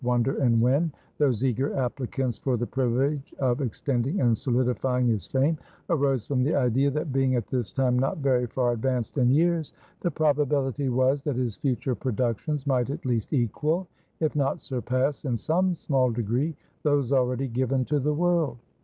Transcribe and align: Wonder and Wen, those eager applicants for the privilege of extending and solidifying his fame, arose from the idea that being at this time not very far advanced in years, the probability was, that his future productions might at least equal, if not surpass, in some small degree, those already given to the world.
Wonder 0.03 0.37
and 0.39 0.59
Wen, 0.59 0.91
those 1.19 1.43
eager 1.43 1.75
applicants 1.75 2.39
for 2.39 2.57
the 2.57 2.65
privilege 2.65 3.35
of 3.37 3.61
extending 3.61 4.19
and 4.19 4.35
solidifying 4.35 5.05
his 5.05 5.27
fame, 5.27 5.59
arose 5.91 6.25
from 6.25 6.41
the 6.43 6.55
idea 6.55 6.89
that 6.89 7.13
being 7.13 7.35
at 7.35 7.45
this 7.45 7.71
time 7.71 7.99
not 7.99 8.17
very 8.17 8.47
far 8.47 8.71
advanced 8.71 9.19
in 9.19 9.29
years, 9.29 9.73
the 9.99 10.09
probability 10.09 10.89
was, 10.89 11.21
that 11.21 11.35
his 11.35 11.55
future 11.57 11.93
productions 11.93 12.65
might 12.65 12.89
at 12.89 13.05
least 13.05 13.31
equal, 13.31 13.87
if 14.19 14.35
not 14.35 14.59
surpass, 14.59 15.23
in 15.23 15.37
some 15.37 15.75
small 15.75 16.09
degree, 16.09 16.55
those 16.81 17.11
already 17.11 17.47
given 17.47 17.85
to 17.85 17.99
the 17.99 18.11
world. 18.15 18.57